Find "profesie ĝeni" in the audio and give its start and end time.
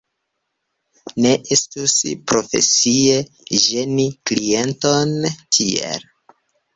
2.31-4.05